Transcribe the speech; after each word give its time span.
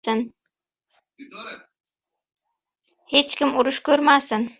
Hech 3.17 3.37
kim 3.43 3.53
urush 3.63 3.83
ko‘rmasin. 3.91 4.49